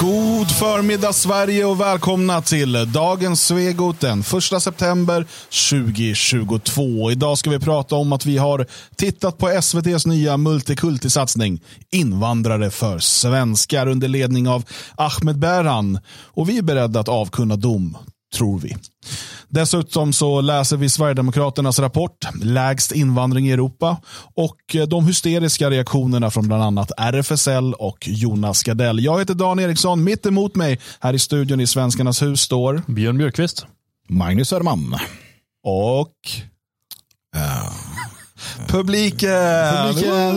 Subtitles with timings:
[0.00, 5.26] God förmiddag Sverige och välkomna till dagens Svegot den 1 september
[5.70, 7.10] 2022.
[7.10, 11.62] Idag ska vi prata om att vi har tittat på SVTs nya multikulti-satsning
[11.92, 14.64] Invandrare för svenskar under ledning av
[14.96, 17.98] Ahmed Berhan, Och vi är beredda att avkunna dom,
[18.34, 18.76] tror vi.
[19.48, 23.96] Dessutom så läser vi Sverigedemokraternas rapport Lägst invandring i Europa
[24.34, 29.04] och de hysteriska reaktionerna från bland annat RFSL och Jonas Gardell.
[29.04, 30.04] Jag heter Dan Eriksson.
[30.04, 33.66] Mitt emot mig här i studion i Svenskarnas hus står Björn Björkqvist.
[34.08, 34.96] Magnus Söderman.
[35.64, 36.12] Och
[37.36, 37.72] Uh.
[38.68, 39.30] publiken.
[39.94, 40.36] Publiken.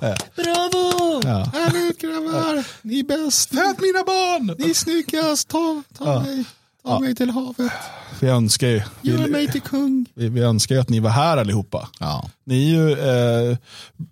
[0.36, 0.89] Bravo!
[1.22, 1.44] Ja.
[1.52, 2.64] Härligt grabbar.
[2.82, 3.48] Ni är bäst.
[3.48, 4.54] Föd mina barn!
[4.58, 5.48] Ni är snyggast.
[5.48, 6.20] Ta, ta, Ja.
[6.20, 6.44] mig,
[6.84, 6.98] ta Ja.
[7.00, 7.72] mig till havet.
[8.20, 10.06] Vi önskar ju Gör vi, mig till kung.
[10.14, 11.88] vi, vi önskar ju att ni var här allihopa.
[12.00, 12.30] Ja.
[12.46, 12.92] Ni är ju,
[13.50, 13.56] eh,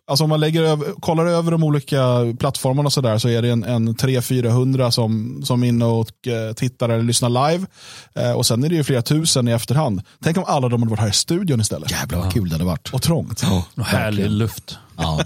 [0.07, 2.03] alltså om man lägger över, kollar över de olika
[2.41, 6.27] plattformarna och så där så är det en, en 300-400 som, som är inne och
[6.29, 7.67] eh, tittar eller lyssnar live.
[8.15, 10.03] Eh, och sen är det ju flera tusen i efterhand.
[10.23, 11.91] Tänk om alla de hade varit här i studion istället.
[11.91, 12.91] Jävlar vad kul det hade varit.
[12.95, 13.43] Och trångt.
[13.77, 14.39] Och härlig verkligen.
[14.39, 14.79] luft.
[14.97, 15.21] Ja.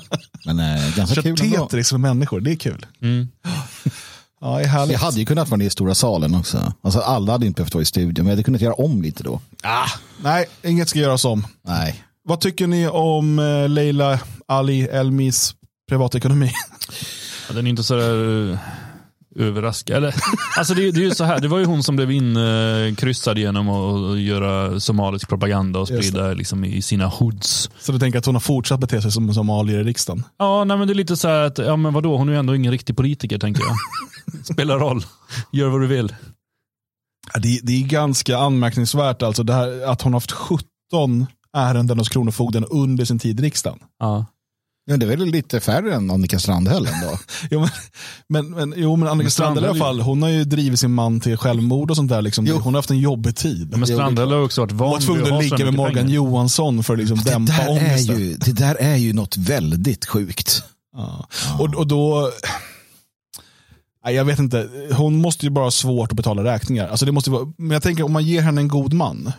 [0.47, 1.57] Men eh, ganska Kört kul ändå.
[1.57, 2.87] Tetris med människor, det är kul.
[3.03, 3.29] Mm.
[4.43, 4.99] Ja, det är härligt.
[4.99, 6.73] Det hade ju kunnat vara i stora salen också.
[6.83, 9.23] Alltså alla hade inte behövt vara i studion, men jag hade kunnat göra om lite
[9.23, 9.41] då.
[9.63, 9.89] Ah,
[10.23, 11.47] nej, inget ska göras om.
[11.63, 12.05] Nej.
[12.25, 15.55] Vad tycker ni om eh, Leila Ali Elmis
[15.89, 16.53] privatekonomi?
[17.49, 18.59] Ja, den är inte sådär uh,
[19.37, 19.97] överraskad.
[19.97, 20.15] Eller,
[20.59, 23.69] alltså det, det är ju så här, det var ju hon som blev inkryssad genom
[23.69, 27.71] att göra somalisk propaganda och sprida liksom, i sina hoods.
[27.81, 30.25] Så du tänker att hon har fortsatt bete sig som en somalier i riksdagen?
[30.39, 32.39] Ja, nej, men det är lite så här att, ja men vadå, hon är ju
[32.39, 33.77] ändå ingen riktig politiker tänker jag.
[34.53, 35.05] Spelar roll,
[35.53, 36.15] gör vad du vill.
[37.35, 41.99] Ja, Det, det är ganska anmärkningsvärt alltså det här, att hon har haft 17 ärenden
[41.99, 43.79] hos Kronofogden under sin tid i riksdagen.
[43.99, 44.27] Ja.
[44.87, 47.19] Men det är väl lite färre än Annika Strandhäll ändå.
[47.51, 47.71] Jo, men,
[48.29, 50.93] men, men, jo, men Annika Men Strandhäll i alla fall, hon har ju drivit sin
[50.93, 52.23] man till självmord och sånt där.
[52.23, 52.47] Liksom.
[52.47, 52.57] Jo.
[52.59, 53.77] Hon har haft en jobbig tid.
[53.77, 56.11] Men Strandhäll har också varit hon van var tvungen vid att ligga med Morgan pengar.
[56.11, 58.19] Johansson för att liksom Det dämpa där, är ångesten.
[58.19, 60.63] ju, det där är ju något väldigt sjukt.
[60.97, 61.27] Ja.
[61.59, 62.31] Och, och då...
[64.05, 66.89] Nej, jag vet inte, hon måste ju bara ha svårt att betala räkningar.
[66.89, 69.33] Alltså det måste vara, men jag tänker om man ger henne en god man,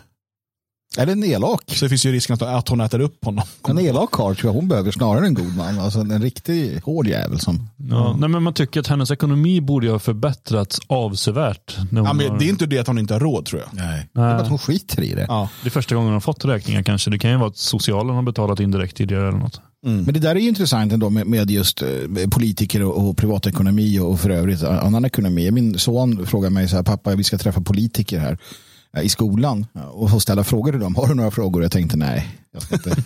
[0.98, 1.62] Är det en elak?
[1.66, 3.44] så finns ju risken att, att hon äter upp honom.
[3.68, 5.78] En elak karl tror jag hon behöver snarare en god man.
[5.78, 7.68] Alltså en riktig hård jävel som...
[7.90, 11.76] Ja, nej, men man tycker att hennes ekonomi borde ha förbättrats avsevärt.
[11.90, 13.62] När hon Ja, men har- det är inte det att hon inte har råd tror
[13.62, 13.84] jag.
[13.84, 14.08] Nej.
[14.12, 15.24] Det är bara att hon skiter i det.
[15.28, 15.48] Ja.
[15.62, 17.10] Det är första gången hon har fått räkningar kanske.
[17.10, 19.60] Det kan ju vara att socialen har betalat indirekt tidigare eller något.
[19.86, 21.88] Men det där är ju intressant ändå med, med just eh,
[22.30, 25.50] politiker och, och privatekonomi och, och för övrigt annan ekonomi.
[25.50, 28.38] Min son frågar mig så här, pappa vi ska träffa politiker här
[29.02, 30.94] i skolan och ställa frågor till dem.
[30.94, 31.62] Har du några frågor?
[31.62, 32.96] Jag tänkte nej, jag ska inte,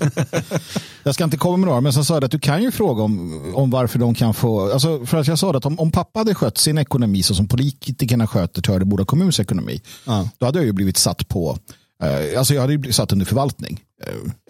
[1.02, 1.80] jag ska inte komma med några.
[1.80, 4.72] Men sen sa jag att du kan ju fråga om, om varför de kan få,
[4.72, 7.48] alltså för att jag sa att om, om pappa hade skött sin ekonomi så som
[7.48, 10.28] politikerna sköter Töreboda kommuns ekonomi, Ja.
[10.38, 11.58] då hade jag ju blivit satt på,
[12.02, 13.80] eh, alltså jag hade ju blivit satt under förvaltning.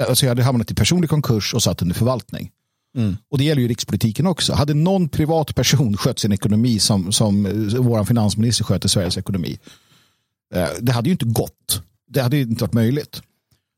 [0.00, 2.50] Eh, alltså jag hade hamnat i personlig konkurs och satt under förvaltning.
[3.30, 4.52] Och det gäller ju rikspolitiken också.
[4.54, 9.58] Hade någon privat person skött sin ekonomi som, som eh, vår finansminister sköter Sveriges ekonomi,
[10.80, 11.82] det hade ju inte gått.
[12.10, 13.22] Det hade ju inte varit möjligt.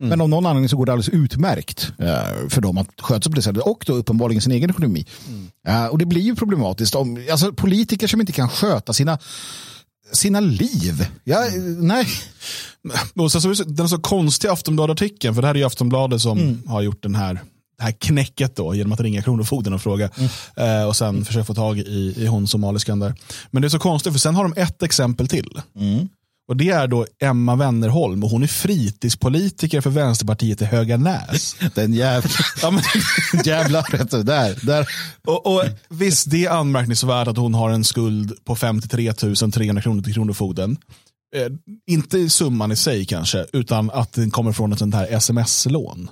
[0.03, 3.32] Men av någon anledning så går det alldeles utmärkt eh, för dem att sköta sig
[3.32, 5.06] på det sättet och då uppenbarligen sin egen ekonomi.
[5.69, 9.19] Eh, och det blir ju problematiskt om alltså, politiker som inte kan sköta sina,
[10.12, 11.06] sina liv.
[11.25, 12.06] Ja, eh, nej.
[13.14, 16.62] Och sen så den så konstiga Aftonbladet-artikeln, för det här är ju Aftonbladet som Mm.
[16.66, 17.34] har gjort den här,
[17.78, 20.10] det här knäcket då, genom att ringa Kronofogden och fråga.
[20.16, 20.81] Mm.
[20.81, 23.14] Eh, och sen försöka få tag i, i hon somaliskan där.
[23.50, 25.60] Men det är så konstigt, för sen har de ett exempel till.
[25.76, 26.08] Mm.
[26.50, 31.56] Och det är då Emma Wennerholm och hon är fritidspolitiker för Vänsterpartiet i Höganäs.
[31.75, 32.31] Den jävla,
[32.62, 32.83] ja, men,
[33.44, 34.66] jävla där.
[34.66, 34.88] där.
[35.27, 40.03] och, och visst, det är anmärkningsvärt att hon har en skuld på 53 300 kronor
[40.03, 40.77] till Kronofogden.
[41.37, 41.47] Eh,
[41.87, 46.11] inte summan i sig kanske, utan att den kommer från ett sånt här sms-lån.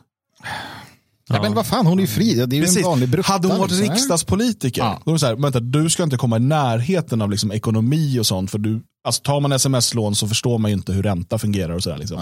[1.29, 1.43] Ja.
[1.43, 2.35] men vad fan, hon är ju fri.
[2.35, 2.77] Det är ju Precis.
[2.77, 3.33] en vanlig brutta.
[3.33, 3.95] Hade hon varit liksom.
[3.95, 5.03] riksdagspolitiker, Ja.
[5.05, 8.19] då är det så här, vänta, du ska inte komma i närheten av liksom ekonomi
[8.19, 8.51] och sånt.
[8.51, 11.73] För du, alltså, tar man sms-lån så förstår man ju inte hur ränta fungerar.
[11.75, 12.19] och så där, liksom.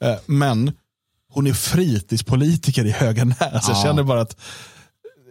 [0.00, 0.72] Eh, Men
[1.32, 3.36] hon är fritidspolitiker i Höganäs.
[3.40, 3.82] Jag Ja.
[3.84, 4.36] känner bara att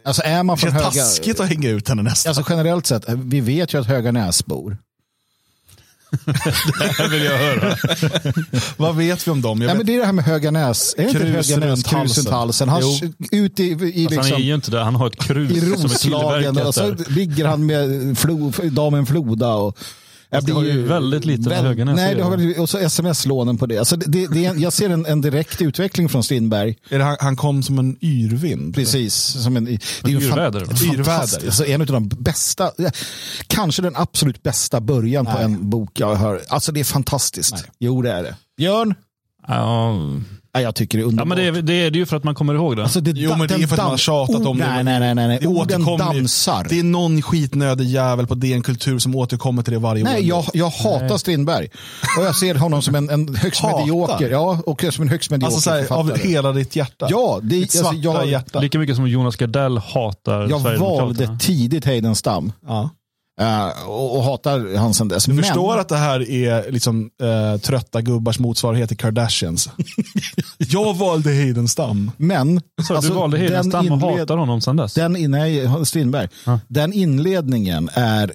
[0.06, 0.86] Alltså är man det från är höga...
[0.92, 2.30] taskigt att hänga ut henne nästan.
[2.30, 4.78] Alltså generellt sett, vi vet ju att Höga Näsbor.
[6.98, 7.78] Det vill jag höra.
[8.78, 9.62] Vad vet vi om dem?
[9.62, 10.96] Jag Nej, vet, men det är det här med Höga Näs.
[10.98, 12.24] Är det inte Krus Höga Näs, runt krus halsen.
[12.25, 12.69] runt halsen.
[12.69, 12.81] Han
[13.31, 14.84] ut i, i, Alltså, han är liksom, ju inte det.
[14.84, 17.10] Han har ett krus i som är tillverkat och så där.
[17.12, 19.54] ligger han med flo, damen Floda.
[19.54, 19.78] Och,
[20.31, 23.66] Det har ju väldigt lite med väl- jag Nej, det har och så sms-lånen på
[23.66, 23.78] det.
[23.78, 26.78] Alltså det, det, det är, jag ser en, en direkt utveckling från Strindberg.
[26.90, 28.76] Är det han, han kom som en yrvind.
[28.76, 29.14] Precis.
[29.16, 29.72] Som en, det
[30.04, 32.72] är ju yrväder, fan- Yrväder, Alltså en av de bästa,
[33.48, 35.44] kanske den absolut bästa början på Nej.
[35.44, 36.42] en bok jag har.
[36.48, 37.52] Alltså det är fantastiskt.
[37.54, 37.64] Nej.
[37.80, 38.36] Jo, det är det.
[38.58, 38.96] Björn?
[39.48, 39.94] Ja,
[40.62, 41.28] jag tycker det är ja underbart.
[41.28, 42.84] men det är, det är det ju för att man kommer ihåg det.
[42.84, 44.68] Alltså det, Jo, men det är för att man har tjatat om det.
[44.68, 45.16] Nej, nej, nej.
[45.16, 45.38] nej, nej.
[45.42, 45.98] Det Orden ju.
[45.98, 46.66] dansar.
[46.70, 50.08] Det är någon skitnödig jävel på DN Kultur som återkommer till det varje år.
[50.08, 51.70] Nej, jag, jag hatar Strindberg.
[52.18, 53.80] Och jag ser honom som en, en högst Hatar?
[53.80, 54.30] medioker.
[54.30, 57.08] Ja, och som en högst medioker Alltså så här, av hela ditt hjärta.
[57.10, 58.60] Ja, det, Ditt alltså, jag, hjärta.
[58.60, 62.52] Lika mycket som Jonas Gardell hatar jag valde tidigt Heidenstam.
[62.68, 62.90] Ja.
[63.39, 65.25] Eh, och, och hatar han sen dess.
[65.25, 69.69] Du Men- förstår att det här är liksom eh, trötta gubbars motsvarighet till Kardashians.
[70.57, 72.12] jag valde Heidenstam.
[72.18, 74.94] Men, Så alltså, du valde den Heidenstam och hatar honom sen dess?
[74.94, 76.27] Den, nej, Strindberg.
[76.45, 76.59] Ja.
[76.68, 78.33] Den inledningen är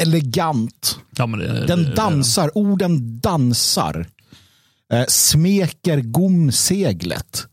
[0.00, 0.98] elegant.
[1.16, 4.06] ja, men det, Den det- dansar, orden dansar.
[4.92, 7.46] Eh, smeker gomseglet.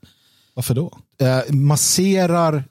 [0.56, 0.98] Varför då?
[1.50, 2.64] Masserar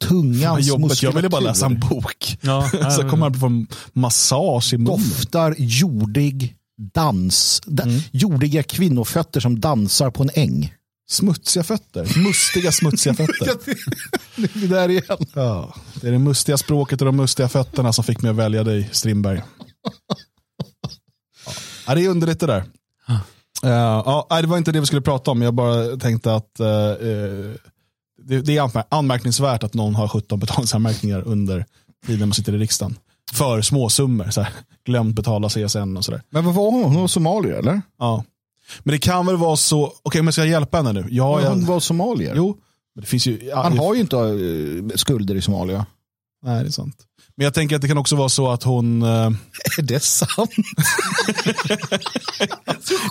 [0.00, 1.02] tungans Vad jobbigt.
[1.02, 1.46] Jag ville bara muskulatur.
[1.50, 2.38] läsa en bok.
[2.40, 4.98] Ja, så kommer han få en massage i munnen.
[4.98, 6.54] Doftar jordig
[6.94, 7.62] dans.
[7.66, 8.00] Da, Mm.
[8.12, 10.74] Jordiga kvinnofötter som dansar på en äng.
[11.10, 12.18] Smutsiga fötter.
[12.24, 13.54] Mustiga smutsiga fötter.
[14.60, 15.26] det där igen.
[15.34, 18.64] Ja, det är det mustiga språket och de mustiga fötterna som fick mig att välja
[18.64, 19.42] dig, Strindberg.
[21.86, 22.64] Ja, det är underligt det där.
[23.62, 26.60] Eh, ja, nej, det var inte det vi skulle prata om, jag bara tänkte att
[26.60, 27.54] eh, eh,
[28.30, 31.66] det, det är anmär- anmärkningsvärt att någon har 17 betalningsanmärkningar under
[32.06, 32.98] tiden man sitter i riksdagen.
[33.32, 34.52] För småsummor, så här,
[34.84, 36.22] glömt betala CSN och sådär.
[36.30, 36.84] Men vad var hon?
[36.84, 37.82] Hon var somalier eller?
[37.98, 38.24] Ja.
[38.82, 41.06] Men det kan väl vara så, okej men ska jag hjälpa henne nu?
[41.10, 42.34] Ja, hon jag, var somalier.
[42.36, 42.56] jo.
[42.94, 45.86] Men det finns ju, Han har ju inte eh, skulder i Somalia.
[46.42, 46.96] Nej, det är sant.
[47.40, 49.02] Men jag tänker att det kan också vara så att hon...
[49.02, 49.08] eh,
[49.78, 50.50] Är det sant?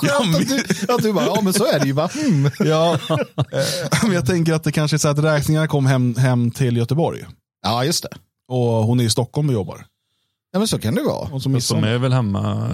[0.01, 2.09] Ja, men- att, du, att du bara, ja men så är det ju va?
[2.25, 2.51] Mm.
[2.59, 2.99] Ja,
[4.03, 7.25] men jag tänker att det kanske är så att räkningarna kom hem, hem till Göteborg.
[7.65, 8.09] Ja just det.
[8.51, 9.85] Och hon är i Stockholm och jobbar.
[10.51, 11.29] Ja men så kan det vara.
[11.33, 12.67] Och så missar de är väl hemma.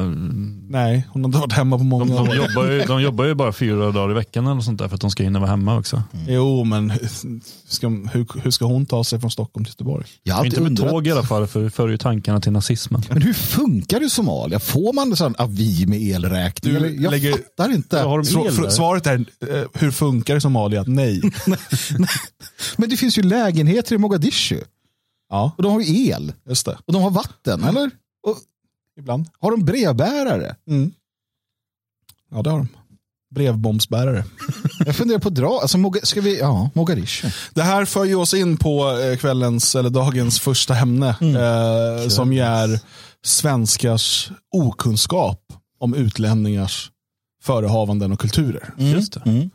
[0.69, 2.36] Nej, hon har inte varit hemma på De, många de, år.
[2.36, 5.01] jobbar ju, de jobbar ju bara fyra dagar i veckan eller sånt där för att
[5.01, 6.04] de ska hinna vara hemma också.
[6.27, 6.94] Jo, men
[7.68, 10.06] ska, hur, hur ska hon ta sig från Stockholm till Göteborg?
[10.24, 10.89] Jag Inte alltid med undrat.
[10.89, 13.01] tåg i alla fall, för det för ju tankarna till nazismen.
[13.10, 14.60] Men hur funkar det i Somalia?
[14.60, 16.74] Får man sån avi med elräkning?
[16.74, 18.00] Du Eller, jag lägger- fattar inte.
[18.00, 18.69] Har de el där?
[18.69, 20.83] Svaret är, eh, hur funkar det i Somalia?
[20.88, 21.21] Nej.
[22.78, 24.57] Men det finns ju lägenheter i Mogadishu.
[25.30, 26.33] Ja, Och de har ju el.
[26.45, 26.77] just det.
[26.86, 27.92] Och de har vatten, eller?
[28.27, 28.38] Och
[29.00, 29.25] Ibland.
[29.39, 30.56] har de brevbärare?
[30.68, 30.92] Mm.
[32.31, 32.68] Ja, det har de.
[33.36, 34.25] Brevbombsbärare.
[34.86, 35.60] Jag funderar på att dra.
[35.62, 37.30] Alltså, Moga, ska vi, ja, Mogadishu.
[37.54, 41.10] Det här för ju oss in på eh, kvällens, eller dagens första ämne.
[41.19, 42.80] Eh, som ju är
[43.24, 45.42] svenskars okunskap
[45.80, 46.92] om utlänningars
[47.44, 48.74] förehavanden och kulturer.
[48.78, 49.50] Just det.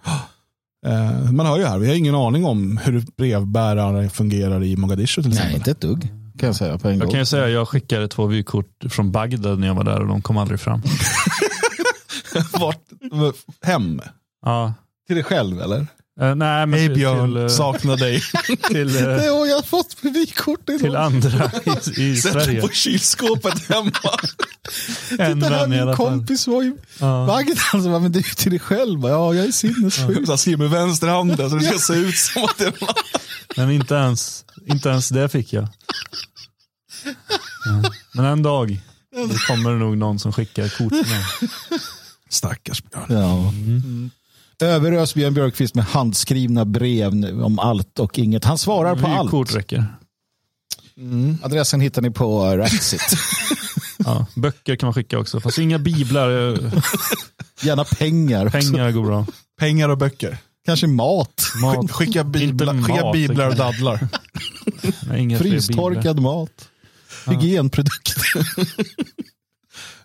[0.86, 5.22] Eh, man hör ju här, vi har ingen aning om hur brevbärare fungerar i Mogadishu
[5.22, 5.56] till Nej, exempel.
[5.56, 6.08] inte ett dugg.
[6.38, 7.10] Kan jag säga på en Jag gång.
[7.10, 10.22] kan ju säga jag skickade två vykort från Bagdad när jag var där och de
[10.22, 10.82] kom aldrig fram.
[12.60, 12.80] Vart,
[13.62, 14.00] hem?
[14.42, 14.74] Ja.
[15.06, 15.86] Till dig själv eller?
[16.20, 18.20] Eh, nej, men Hej till, Björn, till, eh, saknar dig.
[18.68, 21.50] till, eh, Det har jag fått vykort till andra
[21.96, 22.60] i, i Sätt Sverige.
[22.60, 23.90] på kylskåpet hemma.
[25.18, 27.24] En Det här i min kompis var ju Ja.
[27.26, 27.56] Bagdad.
[27.56, 29.00] Så bara, men det är ju till dig själv.
[29.02, 30.28] Ja, jag är sinnessjuk.
[30.28, 32.74] Han skriver med vänsterhanden så det ska se ut som att det är
[33.56, 35.68] Men inte ens, inte ens det fick jag.
[37.64, 37.90] Ja.
[38.14, 38.80] Men en dag
[39.28, 41.24] det kommer det nog någon som skickar kort med.
[42.28, 43.06] Stackars Björn.
[43.08, 43.52] Ja.
[44.60, 48.44] Överös Björn Björkqvist med handskrivna brev nu om allt och inget.
[48.44, 49.28] Han svarar på allt.
[49.28, 49.86] Vykort räcker.
[51.42, 53.02] Adressen hittar ni på Ratsit.
[54.04, 54.26] Ja.
[54.34, 56.52] Böcker kan man skicka också, fast inga biblar.
[56.52, 56.72] eh,
[57.62, 58.46] Gärna pengar.
[58.46, 58.58] också.
[58.58, 59.26] Pengar går bra.
[59.58, 60.38] Pengar och böcker.
[60.66, 61.42] Kanske mat.
[61.62, 61.90] Mat.
[61.90, 64.08] Skicka, bibla, Inte skicka mat, biblar och dadlar.
[65.08, 65.60] Nej, inga fler biblar.
[65.60, 66.68] Frystorkad mat.
[67.26, 68.24] Hygienprodukter.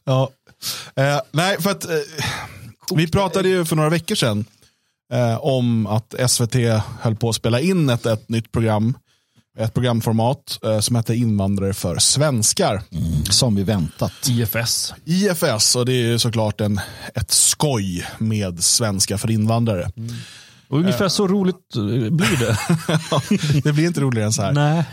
[0.04, 0.30] Ja.
[0.96, 1.92] Eh, nej, för att eh,
[2.96, 4.46] vi pratade ju för några veckor sedan
[5.14, 6.56] eh, om att SVT
[7.02, 8.98] höll på att spela in ett, ett nytt program.
[9.58, 12.82] Ett programformat eh, som heter Invandrare för svenskar.
[13.30, 14.30] Som vi väntat.
[14.30, 14.94] IFS.
[15.06, 16.80] IFS, och det är ju såklart en,
[17.14, 19.92] ett skoj med svenska för invandrare.
[20.68, 22.58] Och ungefär så roligt eh, blir det.
[23.64, 24.52] det blir inte roligare än så här.
[24.52, 24.84] Nej.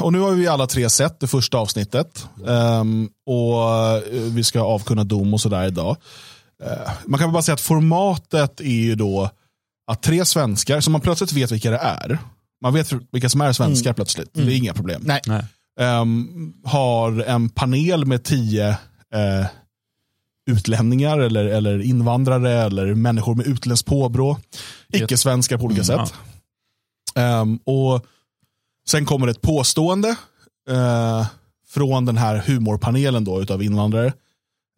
[0.00, 2.26] Och nu har vi alla tre sett det första avsnittet.
[2.46, 3.62] Ehm, och
[3.96, 5.96] eh, vi ska avkunna dom och sådär idag.
[6.64, 9.30] Eh, man kan bara säga att formatet är ju då
[9.90, 12.18] att tre svenskar, som man plötsligt vet vilka det är.
[12.62, 14.30] Man vet vilka som är svenskar plötsligt.
[14.32, 15.02] Det är inga problem.
[15.04, 15.20] Nej.
[15.26, 15.44] Nej.
[15.80, 18.68] ehm, har en panel med tio
[19.14, 19.46] eh,
[20.50, 24.38] utlänningar eller, eller invandrare eller människor med utländskt påbrå.
[24.92, 26.14] Icke-svenskar på olika Mm, sätt.
[27.14, 28.06] Ehm, och
[28.88, 30.16] Sen kommer ett påstående
[30.70, 31.26] eh,
[31.68, 34.12] från den här humorpanelen då, utav invandrare.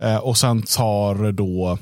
[0.03, 1.79] Eh, och sen tar då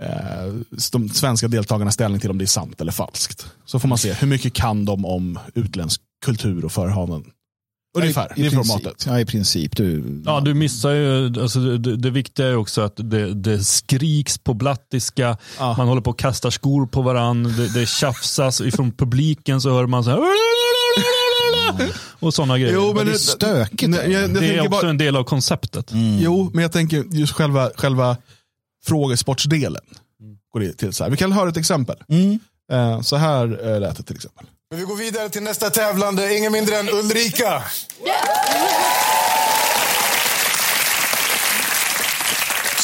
[0.00, 0.52] eh,
[0.92, 3.46] de svenska deltagarna ställning till om det är sant eller falskt.
[3.64, 7.30] Så får man se hur mycket kan de om utländsk kultur och förhavanden.
[7.98, 8.66] Ungefär, I i det princip.
[8.72, 9.04] formatet.
[9.06, 9.76] Ja, i princip.
[9.76, 13.64] Du, Ja, du missar ju, alltså det, det, det viktiga är också att det, det
[13.64, 15.74] skriks på blattiska, Ja.
[15.78, 19.86] man håller på och kastar skor på varandra, det, det tjafsas ifrån publiken så hör
[19.86, 20.18] man så här
[22.20, 22.74] och sådana grejer.
[22.74, 23.90] Jo, men det är stökigt.
[23.90, 25.90] Nej, jag, jag det är också bara, en del av konceptet.
[26.20, 28.16] Jo, men jag tänker just själva, själva
[28.86, 29.82] frågesportsdelen.
[30.52, 31.10] Går det till så här.
[31.10, 31.96] Vi kan höra ett exempel.
[32.72, 34.46] Eh, så här eh, lät det till exempel.
[34.70, 37.62] Men vi går vidare till nästa tävlande, ingen mindre än Ulrika.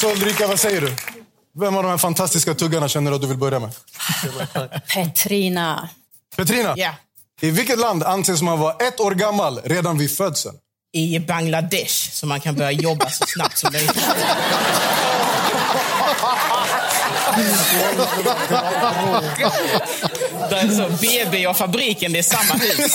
[0.00, 0.95] Så Ulrika, vad säger du?
[1.61, 3.71] Vem av de här fantastiska tuggarna känner du att du vill börja med?
[4.95, 5.88] Petrina.
[6.37, 6.95] Petrina, Ja.
[7.43, 10.55] I vilket land anses man vara ett år gammal redan vid födseln?
[10.93, 13.95] I Bangladesh, så man kan börja jobba så snabbt som möjligt.
[20.50, 22.95] Det är så, BB och fabriken, det är samma hus.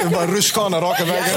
[0.00, 1.24] Det är bara rutschkana raka vägen.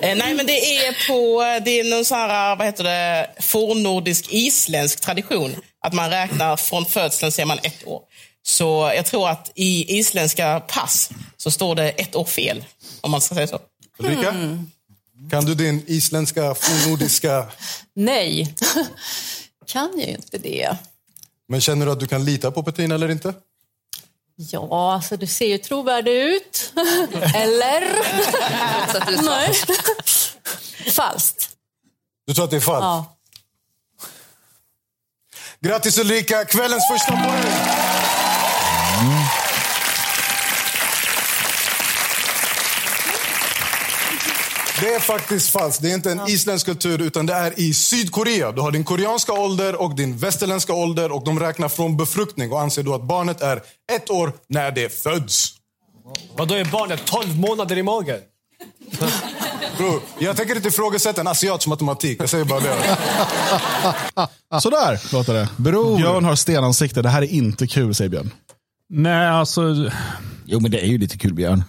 [0.00, 4.26] Eh, nej, men det är på det är någon sån här, vad heter det, fornnordisk
[4.28, 5.56] isländsk tradition.
[5.82, 8.02] Att man räknar från födseln ser man ett år.
[8.42, 12.64] Så jag tror att i isländska pass så står det ett år fel,
[13.00, 13.60] om man ska säga så.
[13.98, 14.34] Ulrika,
[15.30, 17.46] kan du din isländska, fornnordiska...
[17.94, 18.54] Nej,
[19.66, 20.76] kan jag ju inte det.
[21.48, 23.34] Men känner du att du kan lita på Petrina eller inte?
[24.36, 26.72] Ja, alltså du ser ju trovärdig ut.
[27.34, 27.80] Eller?
[29.22, 29.54] Nej.
[30.92, 31.50] Falskt.
[32.26, 32.82] Du tror att det är falskt?
[32.82, 33.16] Ja.
[35.64, 37.52] Grattis Ulrika, kvällens första poäng!
[44.80, 45.82] Det är faktiskt falskt.
[45.82, 48.52] Det är inte en isländsk kultur, utan det är i Sydkorea.
[48.52, 52.60] Du har din koreanska ålder och din västerländska ålder och de räknar från befruktning och
[52.60, 55.54] anser då att barnet är ett år när det föds.
[56.36, 58.20] Vadå är barnet 12 månader i magen?
[59.78, 62.20] Bror, jag tänker inte ifrågasätta en asiats matematik.
[62.20, 62.98] Jag säger bara det.
[64.60, 65.48] Sådär låter det.
[65.56, 65.96] Bror.
[65.96, 67.02] Björn har stenansikte.
[67.02, 68.30] Det här är inte kul, säger Björn.
[68.88, 69.90] Nej, alltså
[70.44, 71.64] Jo, men det är ju lite kul, Björn.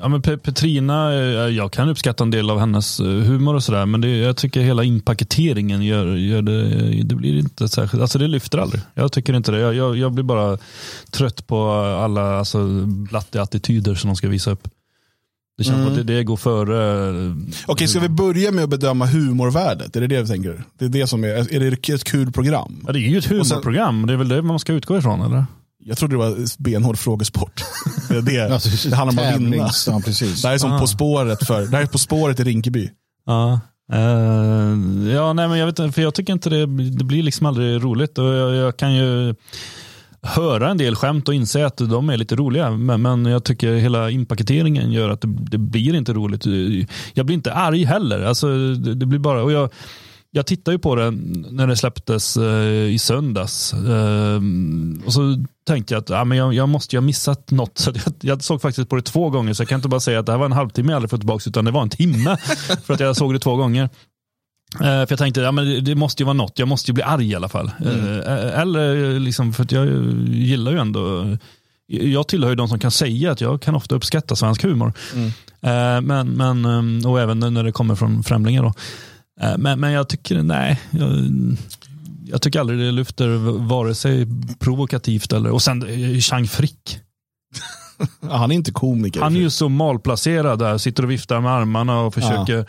[0.00, 1.18] Ja, men Pe- Petrina, eh,
[1.48, 4.60] jag kan uppskatta en del av hennes eh, humor och sådär, men det, jag tycker
[4.60, 6.62] hela inpaketeringen gör, gör det,
[7.02, 8.82] det blir inte särskilt, alltså det lyfter aldrig.
[8.94, 9.58] Jag tycker inte det.
[9.58, 10.58] Jag, jag, jag blir bara
[11.10, 11.70] trött på
[12.04, 14.68] alla alltså, blattiga attityder som de ska visa upp.
[15.58, 17.08] Det känns som att det, det går före.
[17.26, 17.32] eh,
[17.66, 19.96] Okej, ska vi börja med att bedöma humorvärdet?
[19.96, 20.64] Är det det vi tänker?
[20.78, 22.84] Det är det som är, är det ett kul program?
[22.86, 25.44] Ja, det är ju ett humorprogram, det är väl det man ska utgå ifrån eller?
[25.84, 27.64] Jag trodde det var benhård frågesport.
[28.08, 29.70] Det, är det, Alltså, det handlar om att vinna.
[29.86, 30.42] Ja, precis.
[30.42, 32.90] Det här är som På spåret för, det här är På spåret i Rinkeby.
[33.26, 33.60] Ja.
[33.92, 33.98] Eh,
[35.14, 37.84] ja, nej men jag vet inte, för jag tycker inte det, det blir liksom aldrig
[37.84, 38.18] roligt.
[38.18, 39.34] Och jag, jag kan ju
[40.22, 42.70] höra en del skämt och inse att de är lite roliga.
[42.70, 46.46] Men, men jag tycker hela inpaketeringen gör att det, det blir inte roligt.
[47.14, 48.24] Jag blir inte arg heller.
[48.24, 49.70] Alltså, det, det blir bara, och jag,
[50.34, 51.10] jag tittar ju på det
[51.50, 53.72] när det släpptes eh, i söndags.
[53.72, 54.40] Eh,
[55.06, 57.78] och så tänkte jag att ja, men jag, jag måste ju ha missat något.
[57.78, 59.54] Så jag, jag såg faktiskt på det två gånger.
[59.54, 61.20] Så jag kan inte bara säga att det här var en halvtimme jag aldrig fått
[61.20, 61.42] tillbaka.
[61.46, 62.36] Utan det var en timme.
[62.84, 63.88] för att jag såg det två gånger.
[64.74, 66.58] Eh, för jag tänkte, ja, men det, måste ju vara något.
[66.58, 67.70] Jag måste ju bli arg i alla fall.
[67.84, 69.86] Eh, eller liksom, för jag
[70.28, 71.36] gillar ju ändå
[71.86, 74.92] jag tillhör ju de som kan säga att jag kan ofta uppskatta svensk humor.
[75.60, 78.62] Eh, men, men, eh, och även när det kommer från främlingar.
[78.62, 78.72] Då.
[79.40, 80.80] Eh, Men, men jag tycker, nej.
[80.90, 81.08] Jag,
[82.24, 84.26] jag tycker aldrig det lyfter vare sig
[84.58, 85.50] provokativt eller...
[85.50, 86.98] Och sen eh, Chang Frick.
[88.20, 89.20] Ja, han är inte komiker.
[89.20, 90.78] Han är ju så malplacerad där.
[90.78, 92.64] Sitter och viftar med armarna och försöker eh,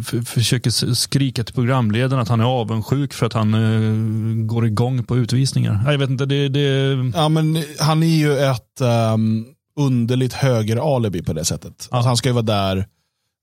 [0.00, 5.04] f- försöker skrika till programledaren att han är avundsjuk för att han eh, går igång
[5.04, 5.82] på utvisningar.
[5.92, 8.80] Jag vet inte, det, det, Ja, men han är ju ett
[9.14, 9.46] um,
[9.80, 11.88] underligt höger-alibi på det sättet.
[11.90, 12.86] Alltså, han ska ju vara där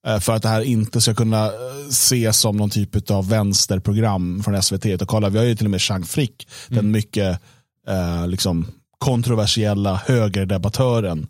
[0.07, 1.51] eh, för att det här inte ska kunna eh,
[1.89, 5.01] ses som någon typ av vänsterprogram från SVT.
[5.01, 7.39] Och kolla, vi har ju till och med Chang Frick, den mycket
[7.87, 8.67] eh, liksom,
[8.97, 11.27] kontroversiella högerdebattören.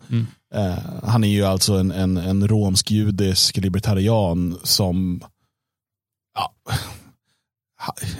[0.54, 5.20] Eh, han är ju alltså en, en, en romsk-judisk libertarian som
[6.38, 6.52] ja,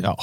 [0.02, 0.18] ja.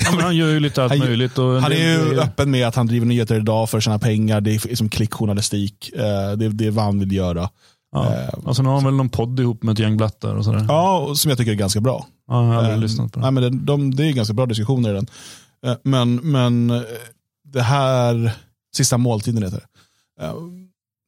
[0.00, 1.38] Ja, men han gör ju lite allt Han- möjligt.
[1.38, 2.22] Och Han är ju grejer.
[2.22, 4.40] öppen med att han driver nyheter idag för sina pengar.
[4.40, 5.90] Det är liksom klickjournalistik.
[5.96, 7.50] Eh, Det, det är vad han vill göra.
[7.92, 8.14] Ja.
[8.14, 10.64] Eh, Alltså, nu har han väl någon podd ihop med ett gäng blattar och sådär.
[10.68, 12.06] Ja, som jag tycker är ganska bra.
[12.28, 13.34] Ja, jag har aldrig Eh, lyssnat på Nej, den.
[13.34, 15.06] men det, de, det är ganska bra diskussioner i den.
[15.66, 16.82] Eh, Men, men
[17.44, 18.32] det här,
[18.76, 19.56] sista måltiden heter
[20.20, 20.32] det.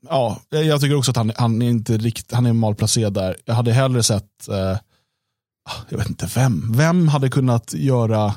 [0.09, 3.37] Ja, jag tycker också att han, han är inte riktigt, han är malplacerad där.
[3.45, 4.79] Jag hade hellre sett, eh,
[5.89, 8.35] jag vet inte vem, vem hade kunnat göra,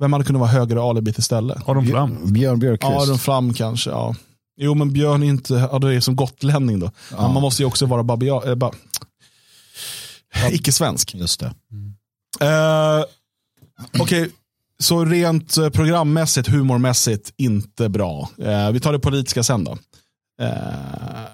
[0.00, 1.68] vem hade kunnat vara högre alibit istället?
[1.68, 2.32] Aron Flam.
[2.32, 3.08] Björn Björkqvist.
[3.08, 4.14] Aron Flam kanske, ja.
[4.56, 6.90] Jo men Björn är inte, ja det är som gotlänning då.
[7.10, 8.72] Men man måste ju också vara babia, eh, ba,
[10.50, 11.14] icke-svensk.
[11.14, 11.54] Just det.
[12.40, 13.04] Eh,
[14.00, 14.30] Okej,
[14.78, 18.28] så rent eh, programmässigt, humormässigt, inte bra.
[18.38, 19.78] Eh, vi tar det politiska sen då.
[20.40, 20.48] Eh,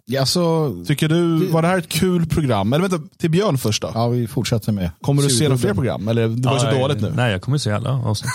[0.04, 2.73] Ja, så, tycker du, var det här ett kul program?
[2.73, 3.90] Eller vänta, till Björn först då.
[3.95, 4.90] ja, vi fortsätter med.
[5.00, 6.09] Kommer du se några fler program?
[6.09, 7.12] Eller det var ju så Ja, dåligt nu.
[7.16, 8.30] Nej, jag kommer se alla avsnitt.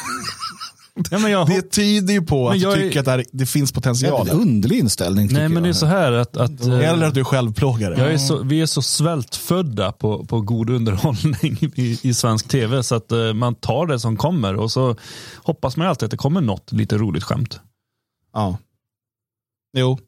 [1.11, 3.25] ja, men jag, Det tyder ju på att du jag är- tycker att det, här,
[3.31, 4.13] det finns potential.
[4.27, 5.75] Jävligt underlig inställning tycker nej, men det är jag.
[5.75, 7.95] så här att, att eh, Eller att du är självplågare.
[7.99, 12.83] jag är så, vi är så svältfödda på, på god underhållning i, i svensk tv
[12.83, 14.95] så att eh, man tar det som kommer och så
[15.37, 17.59] hoppas man alltid att det kommer något lite roligt skämt.
[18.33, 18.57] Ja.
[19.77, 19.99] Jo.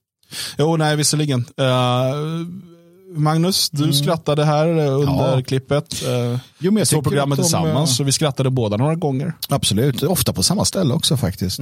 [0.58, 1.46] Jo, nej visserligen.
[1.58, 1.66] Eh,
[3.16, 5.42] Magnus, du skrattade här eh, under Ja.
[5.48, 6.04] klippet.
[6.08, 9.34] Uh, Jo, men jag såg programmet de, tillsammans så vi skrattade båda några gånger.
[9.50, 11.60] Absolut, ofta på samma ställe också faktiskt.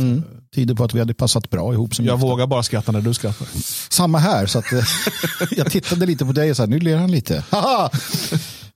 [0.56, 1.96] Tyder på att vi hade passat bra ihop.
[1.96, 2.28] Som Jag gifta.
[2.28, 3.48] vågar bara skratta när du skrattar.
[3.90, 4.66] Samma här, så att,
[5.58, 7.44] jag tittade lite på dig och här, nu ler han lite.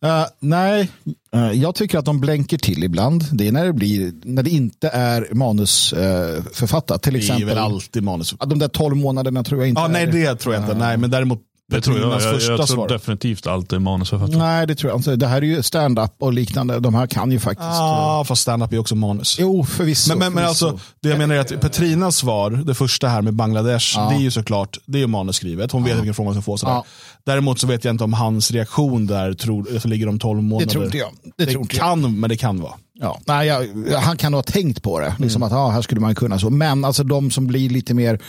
[0.06, 0.89] Eh, nej,
[1.34, 3.24] eh, jag tycker att de blänker till ibland.
[3.32, 6.56] Det är när det, blir, när det inte är manusförfattat.
[6.58, 7.01] författat.
[7.03, 8.36] Till Det är väl alltid manus.
[8.46, 10.75] De där tolv månaderna tror jag inte Ja, är nej, det tror jag inte.
[10.75, 12.12] Nej, men däremot Det tror jag.
[12.12, 12.88] Jag, första jag tror svar.
[12.88, 14.38] definitivt allt är manusförfattare.
[14.38, 15.16] Nej, det tror jag inte.
[15.16, 16.80] Det här är ju stand-up och liknande.
[16.80, 17.70] De här kan ju faktiskt.
[17.70, 19.38] Ja, fast stand-up är också manus.
[19.40, 20.10] Jo, förvisso.
[20.10, 20.68] Men, men, men förvisso.
[20.68, 24.20] alltså, det jag menar är att Petrinas svar, det första här med Bangladesh, det är
[24.20, 25.72] ju såklart, det är ju manusskrivet.
[25.72, 26.58] Hon vet vilken fråga hon ska få.
[26.58, 26.84] Sådär.
[27.26, 30.72] Däremot så vet jag inte om hans reaktion där tror, ligger om 12 månader.
[30.72, 31.10] tror inte jag.
[31.38, 31.86] Det tror inte jag.
[31.86, 32.74] kan, men det kan vara.
[33.01, 33.68] Ja, nej, jag,
[34.00, 35.15] han kan ha tänkt på det.
[35.20, 36.50] Liksom att ja, här skulle man kunna så.
[36.50, 38.19] Men alltså de som blir lite mer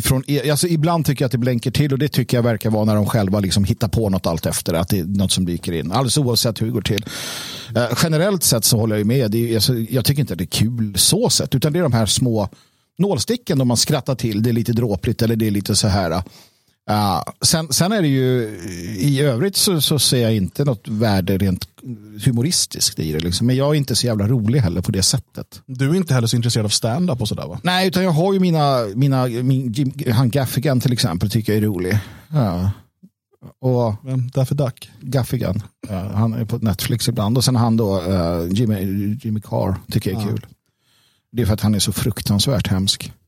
[0.00, 2.84] från, alltså ibland tycker jag att det blänker till och det tycker jag verkar vara
[2.84, 4.74] när de själva liksom hittar på något allt efter.
[4.74, 5.92] Att det är något som dyker in.
[5.92, 7.04] Alldeles oavsett hur det går till.
[7.76, 9.30] Eh, generellt sett så håller jag ju med.
[9.30, 11.54] Det är, alltså, jag tycker inte att det är kul så sett.
[11.54, 12.48] Utan det är de här små
[12.98, 14.42] nålsticken då man skrattar till.
[14.42, 16.22] Det är lite dråpligt eller det är lite så här.
[16.90, 18.58] Uh, sen, sen är det ju
[18.98, 21.68] i övrigt så, så ser jag inte något värde rent
[22.24, 23.20] humoristiskt i det.
[23.20, 23.46] Liksom.
[23.46, 25.62] Men jag är inte så jävla rolig heller på det sättet.
[25.66, 27.60] Du är inte heller så intresserad av stand-up och sådär va?
[27.62, 31.62] Nej, utan jag har ju mina, mina min, Jim, han Gaffigan till exempel tycker jag
[31.62, 31.98] är rolig.
[32.28, 32.70] Ja.
[33.60, 34.30] Och Vem?
[34.34, 34.90] Därför Duck?
[35.00, 37.36] Gaffigan, ja, han är på Netflix ibland.
[37.36, 40.46] Och sen han då, uh, Jimmy, Jimmy Carr tycker jag är kul.
[41.32, 43.12] Det är för att han är så fruktansvärt hemsk.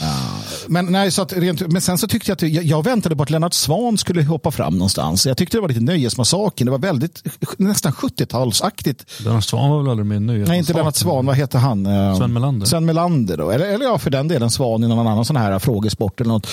[0.00, 3.16] Ja, men, nej, så att rent, men sen så tyckte jag att jag, jag väntade
[3.16, 5.26] på att Lennart Svan skulle hoppa fram någonstans.
[5.26, 6.64] Jag tyckte det var lite nöjesmassaken.
[6.64, 7.22] Det var väldigt
[7.56, 9.24] nästan 70-talsaktigt.
[9.24, 10.44] Lennart Swahn var väl aldrig med nu?
[10.44, 11.26] Nej, inte Lennart Svan.
[11.26, 11.86] Vad heter han?
[11.86, 12.66] Eh, Sven Melander.
[12.66, 13.50] Sven Melander då.
[13.50, 16.48] Eller, eller ja, för den delen Svan i någon annan sån här frågesport eller något.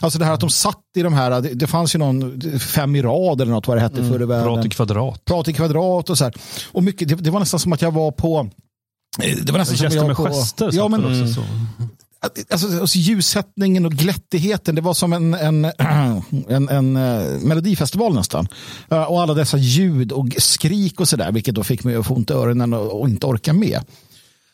[0.00, 2.96] Alltså det här att de satt i de här, det, det fanns ju någon fem
[2.96, 4.54] i rad eller något vad det hette förr i världen.
[4.54, 5.24] Prat i kvadrat.
[5.24, 6.34] Prat i kvadrat och så här.
[6.72, 8.50] Och mycket, det, det var nästan som att jag var på
[9.22, 10.70] eh, det var nästan som Gäster jag med på, gester.
[10.72, 11.40] Ja, men, också så.
[12.50, 15.64] Alltså, alltså, ljussättningen och glättigheten, det var som en, en,
[16.48, 18.48] en, en eh, melodifestival nästan.
[18.90, 22.14] Eh, och alla dessa ljud och skrik och sådär, vilket då fick mig att få
[22.14, 23.80] ont i öronen och, och inte orka med.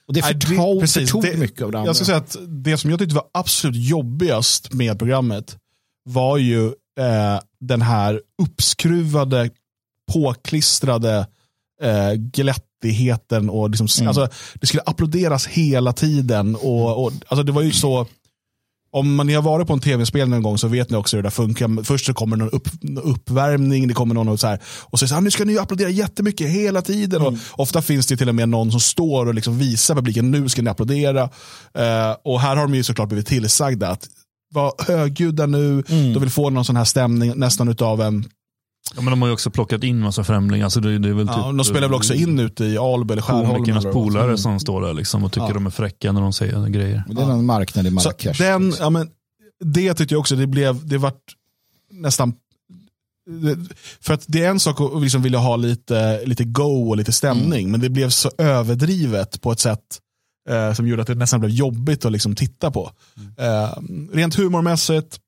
[0.07, 1.89] Och det förtog, förtog det- mycket av det andra.
[1.89, 5.57] Jag ska säga att det som jag tyckte var absolut jobbigast med programmet
[6.05, 9.51] var ju eh, den här uppskruvade,
[10.13, 11.27] påklistrade
[11.83, 12.13] eh,
[12.81, 13.51] glättigheten.
[13.51, 16.57] Och liksom, alltså, det skulle applåderas hela tiden.
[16.57, 18.07] Och, och, alltså, det var ju så,
[18.93, 21.23] om man ni har varit på en tv-spel någon gång så vet ni också hur
[21.23, 21.85] det funkar.
[21.85, 22.69] Först så kommer någon upp,
[23.03, 25.89] uppvärmning, det kommer någon och så här, och säger så här, nu ska ni applådera
[25.91, 27.23] jättemycket hela tiden.
[27.23, 30.49] Och ofta finns det till och med någon som står och liksom visar publiken, nu
[30.49, 31.23] ska ni applådera.
[31.75, 34.09] Eh, och här har de ju såklart blivit tillsagda att
[34.53, 38.25] var högljudda nu, de vill få någon sån här stämning nästan utav en,
[38.97, 40.69] Ja, men de har ju också plockat in massa främlingar.
[40.69, 43.13] Så det, det är väl ja, typ, de spelar väl också in ute i Alby
[43.13, 43.93] eller Skärholmen.
[43.93, 47.05] polare som står där liksom och tycker de är fräcka när de säger grejer.
[47.09, 48.43] det är någon marknad i Marrakesh.
[48.43, 49.09] den, ja, men,
[49.65, 51.37] det tyckte jag också, det blev, det vart
[51.91, 52.35] nästan
[54.01, 57.13] för att det är en sak att liksom vilja ha lite, lite go och lite
[57.13, 60.01] stämning, men det blev så överdrivet på ett sätt
[60.49, 62.91] eh, som gjorde att det nästan blev jobbigt att liksom titta på.
[63.39, 63.73] Eh,
[64.13, 65.19] rent humormässigt,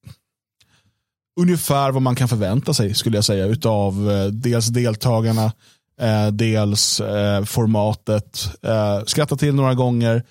[1.40, 5.52] ungefär vad man kan förvänta sig skulle jag säga utav eh, dels deltagarna.
[6.00, 8.48] eh, dels eh, formatet.
[8.62, 10.22] Eh, skrattat till några gånger.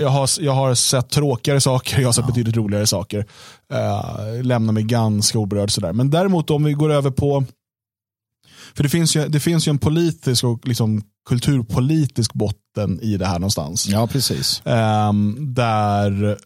[0.00, 3.26] Jag har, jag har sett tråkigare saker, jag har sett betydligt roligare saker.
[3.72, 5.92] Eh, lämnar mig ganska oberörd sådär.
[5.92, 7.44] Men däremot om vi går över på,
[8.74, 13.26] för det finns ju, det finns ju en politisk och liksom kulturpolitisk botten i det
[13.26, 13.86] här någonstans.
[13.88, 14.62] Ja, precis.
[14.64, 16.38] Ehm, där,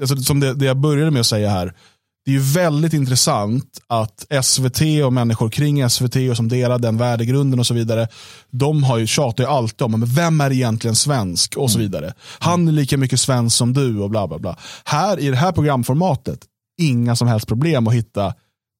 [0.00, 1.74] alltså, som det, det jag började med att säga här,
[2.24, 6.98] det är ju väldigt intressant att SVT och människor kring SVT och som delar den
[6.98, 8.08] värdegrunden och så vidare,
[8.50, 12.14] de har ju tjatat ju alltid om men vem är egentligen svensk och så vidare.
[12.38, 14.56] Han är lika mycket svensk som du och bla bla bla.
[14.84, 16.40] Här i det här programformatet,
[16.80, 18.34] inga som helst problem att hitta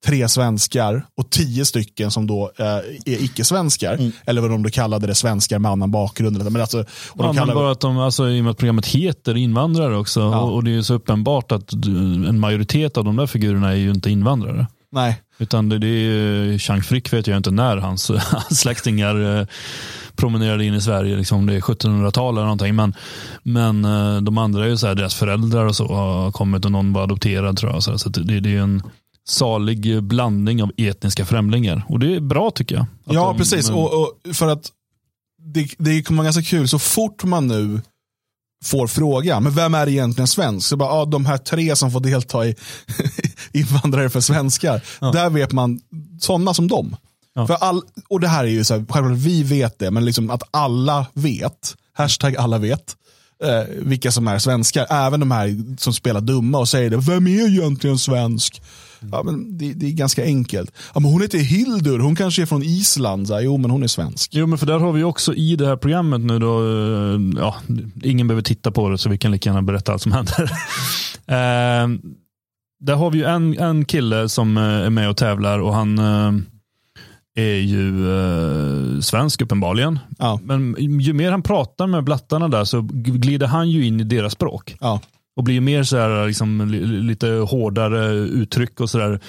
[0.04, 2.82] tre svenskar och tio stycken som då eh, är
[3.24, 4.12] icke-svenskar.
[4.26, 6.44] Eller vad de då kallade det, svenskar med annan bakgrund.
[6.52, 8.86] Men alltså, och de Ja, kallar- bara att de, alltså, I och med att programmet
[8.86, 10.22] heter invandrare också.
[10.22, 13.90] Och, och det är så uppenbart att en majoritet av de där figurerna är ju
[13.90, 14.66] inte invandrare.
[14.92, 15.20] Nej.
[15.38, 19.46] Utan det, det är Chang Frick vet jag inte när hans, hans släktingar eh,
[20.16, 21.16] promenerade in i Sverige.
[21.16, 22.74] Liksom, om det är 1700-tal eller någonting.
[22.74, 22.94] Men,
[23.42, 26.72] men eh, de andra är ju så här, deras föräldrar och så har kommit och
[26.72, 27.82] någon var adopterad tror jag.
[28.00, 28.82] Så, det, det är en
[29.28, 31.82] salig blandning av etniska främlingar.
[31.88, 32.86] Och det är bra tycker jag.
[33.04, 33.68] Ja, de- precis.
[33.68, 34.70] men- Och, och för att
[35.54, 37.80] det, det kommer vara ganska kul, så fort man nu
[38.64, 40.68] får frågan, men vem är egentligen svensk?
[40.68, 42.54] Så bara, ja, de här tre som får delta i
[43.52, 44.82] invandrare för svenskar,
[45.12, 45.80] där vet man
[46.20, 46.96] sådana som dem.
[47.34, 47.46] Ja.
[47.46, 50.30] För all, och det här är ju så här, självklart vi vet det, men liksom
[50.30, 52.96] att alla vet, hashtag alla vet,
[53.44, 54.86] eh, vilka som är svenskar.
[54.90, 58.62] Även de här som spelar dumma och säger det, vem är egentligen svensk?
[59.12, 60.72] Ja, men det, det är ganska enkelt.
[60.94, 63.28] Ja, men hon heter Hildur, hon kanske är från Island.
[63.28, 64.30] Så jo, men hon är svensk.
[64.34, 67.56] Jo, men för där har vi också i det här programmet nu då, eh, ja,
[68.02, 70.42] ingen behöver titta på det så vi kan lika gärna berätta allt som händer.
[71.26, 71.88] eh,
[72.80, 75.98] där har vi ju en, en kille som eh, är med och tävlar och han
[75.98, 76.32] eh,
[77.34, 79.98] är ju eh, svensk uppenbarligen.
[80.18, 80.40] Ja.
[80.42, 84.32] Men ju mer han pratar med blattarna där så glider han ju in i deras
[84.32, 84.76] språk.
[84.80, 85.00] Ja.
[85.36, 89.20] Och blir mer så här, liksom, li- lite hårdare uttryck och sådär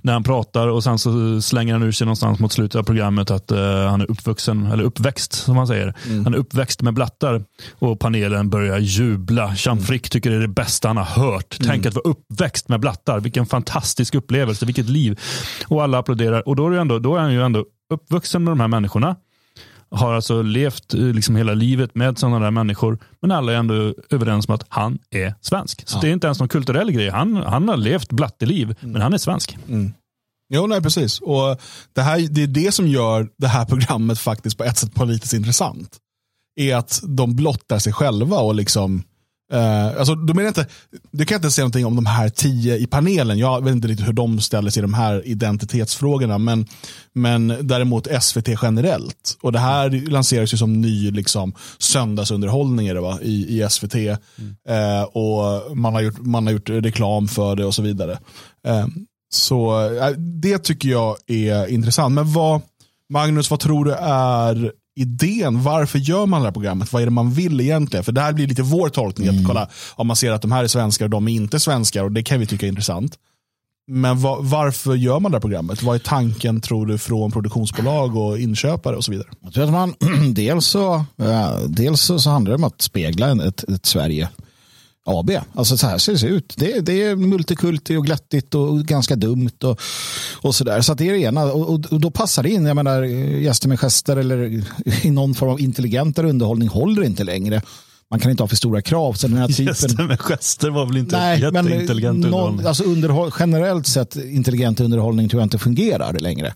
[0.00, 0.68] när han pratar.
[0.68, 4.00] Och sen så slänger han ur sig någonstans mot slutet av programmet att eh, han
[4.00, 5.94] är uppvuxen, eller uppväxt som man säger.
[6.24, 7.44] Han är uppväxt med blattar.
[7.78, 9.54] Och panelen börjar jubla.
[9.56, 11.56] Jean Frick tycker det är det bästa han har hört.
[11.64, 13.20] Tänk att vara uppväxt med blattar.
[13.20, 15.20] Vilken fantastisk upplevelse, vilket liv.
[15.68, 16.48] Och alla applåderar.
[16.48, 19.16] Och då är, ändå, då är han ju ändå uppvuxen med de här människorna
[19.90, 22.98] har alltså levt eh, liksom hela livet med sådana där människor.
[23.20, 25.88] Men alla är ändå överens om att han är svensk.
[25.88, 27.10] Så det är inte ens någon kulturell grej.
[27.10, 29.56] Han, han har levt blatteliv, men han är svensk.
[30.48, 31.20] Jo, nej, precis.
[31.20, 31.60] Och
[31.92, 35.34] det, här, det är det som gör det här programmet faktiskt på ett sätt politiskt
[35.34, 35.96] intressant.
[36.56, 39.02] Är att de blottar sig själva och liksom
[39.54, 40.66] Uh, alltså, då menar jag inte,
[41.10, 43.38] du kan inte säga någonting om de här tio i panelen.
[43.38, 46.38] Jag vet inte riktigt hur de ställer sig i de här identitetsfrågorna.
[46.38, 46.66] Men,
[47.12, 49.38] men däremot SVT generellt.
[49.40, 53.18] Och Det här lanseras ju som ny liksom, söndagsunderhållning det, va?
[53.22, 53.94] I, i SVT.
[53.94, 58.18] Eh, och man har, gjort, man har gjort reklam för det och så vidare.
[58.68, 58.86] Uh,
[59.34, 62.14] så eh, Det tycker jag är intressant.
[62.14, 62.60] Men vad,
[63.12, 65.62] Magnus, vad tror du är idén?
[65.62, 66.92] Varför gör man det här programmet?
[66.92, 68.04] Vad är det man vill egentligen?
[68.04, 69.28] För det här blir lite vår tolkning.
[69.28, 72.04] Att kolla, om man ser att de här är svenskar och de är inte svenskar
[72.04, 73.14] och det kan vi tycka är intressant.
[73.88, 75.82] Men va- varför gör man det här programmet?
[75.82, 79.28] Vad är tanken tror du från produktionsbolag och inköpare och så vidare?
[79.40, 79.94] Jag tror att man,
[80.34, 81.04] dels så,
[81.68, 84.28] dels så, handlar det om att spegla ett, ett Sverige
[85.06, 85.30] AB.
[85.54, 86.54] Alltså så här ser det ut.
[86.56, 89.80] Det, det är multikulti och glättigt och ganska dumt och,
[90.42, 90.80] och sådär.
[90.80, 91.44] Så att det är det ena.
[91.44, 92.66] Och, och, och då passar det in.
[92.66, 94.64] Jag menar, gäster med gester eller
[95.02, 97.62] i någon form av intelligentare underhållning håller inte längre.
[98.10, 99.12] Man kan inte ha för stora krav.
[99.12, 102.66] Så den här typen, Gäster med gester var väl inte Nej, men jätteintelligent någon, underhållning.
[102.66, 106.54] alltså underhåll, generellt sett intelligent underhållning tror jag inte fungerar längre.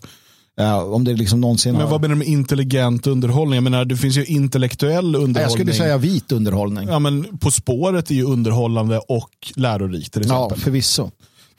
[0.56, 1.90] Ja, om det liksom någonsin Men har...
[1.90, 3.54] vad menar du med intelligent underhållning?
[3.54, 5.42] Jag menar, det finns ju intellektuell underhållning.
[5.42, 6.88] Jag skulle säga vit underhållning.
[6.88, 11.10] Ja, men På spåret är ju underhållande och lärorikt till Ja, förvisso.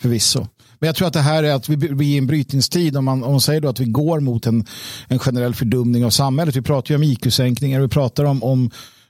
[0.01, 0.47] förvisso.
[0.80, 2.97] Men jag tror att det här är att vi, vi är i en brytningstid.
[2.97, 4.65] Om man, om man säger då att vi går mot en,
[5.08, 6.56] en generell fördumning av samhället.
[6.56, 8.69] Vi pratar ju om IQ-sänkningar, vi pratar om, om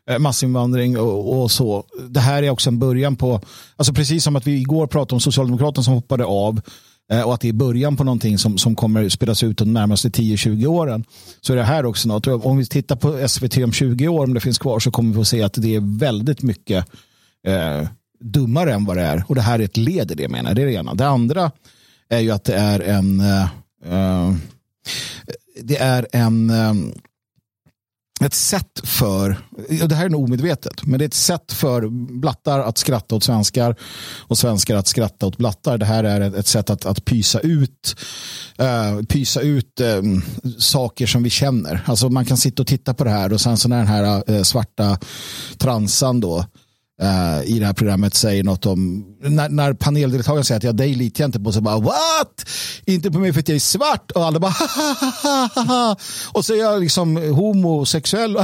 [0.10, 1.84] eh, massinvandring och, och så.
[2.10, 3.42] Det här är också en början på,
[3.76, 6.62] alltså precis som att vi igår pratade om Socialdemokraterna som hoppade av eh,
[7.12, 10.10] Eh, och att det är början på någonting som, som kommer spelas ut de närmaste
[10.10, 11.04] 10-20 åren.
[11.42, 12.28] Så är det här också något.
[12.28, 15.16] Om vi tittar på SVT om 20 år, om det finns kvar, så kommer vi
[15.16, 16.86] få se att det är väldigt mycket
[17.48, 17.88] eh,
[18.20, 19.24] dummare än vad det är.
[19.28, 20.56] Och det här är ett led i det menar jag.
[20.56, 20.94] Det är det ena.
[20.94, 21.52] Det andra
[22.10, 23.42] är ju att det är en eh,
[23.86, 24.34] eh
[25.62, 26.74] det är en eh,
[28.26, 29.38] ett sätt för,
[29.82, 31.88] och det här är nog omedvetet, men det är ett sätt för
[32.20, 33.76] blattar att skratta åt svenskar
[34.20, 35.78] och svenskar att skratta åt blattar.
[35.78, 37.96] Det här är ett, ett sätt att, att pysa ut,
[38.62, 40.22] uh, pysa ut um,
[40.58, 41.84] saker som vi känner.
[41.86, 44.32] Alltså man kan sitta och titta på det här och sen så när den här
[44.32, 44.98] uh, svarta
[45.58, 46.46] transan då
[47.04, 50.94] Uh, i det här programmet säger något om, när, när paneldeltagaren säger att ja, dig
[50.94, 52.46] litar jag inte på, så bara what?
[52.86, 56.58] Inte på mig för att jag är svart och alla bara ha och så är
[56.58, 58.38] jag liksom homosexuell,